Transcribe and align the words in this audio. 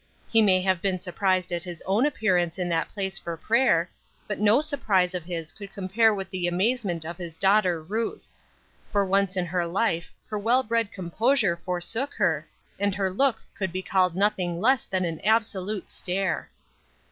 He 0.27 0.41
may 0.41 0.61
have 0.61 0.81
been 0.81 0.99
surprised 0.99 1.51
at 1.51 1.61
his 1.63 1.83
own 1.85 2.07
appearance 2.07 2.57
in 2.57 2.67
that 2.69 2.89
place 2.89 3.19
for 3.19 3.37
prayer, 3.37 3.87
but 4.27 4.39
no 4.39 4.59
surprise 4.59 5.13
of 5.13 5.23
his 5.25 5.51
could 5.51 5.71
compare 5.71 6.11
with 6.11 6.31
the 6.31 6.47
amazement 6.47 7.05
of 7.05 7.17
his 7.17 7.37
daughter 7.37 7.83
Ruth. 7.83 8.33
For 8.91 9.05
once 9.05 9.37
in 9.37 9.45
her 9.45 9.67
life 9.67 10.11
her 10.27 10.39
well 10.39 10.63
bred 10.63 10.91
composure 10.91 11.55
forsook 11.55 12.15
her, 12.15 12.47
and 12.79 12.95
her 12.95 13.11
look 13.11 13.43
could 13.55 13.71
be 13.71 13.83
called 13.83 14.15
nothing 14.15 14.59
less 14.59 14.87
than 14.87 15.05
an 15.05 15.19
absolute 15.19 15.87
stare. 15.91 16.49